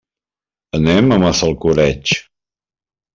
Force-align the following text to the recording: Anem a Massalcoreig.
Anem 0.77 1.11
a 1.11 1.19
Massalcoreig. 1.23 2.15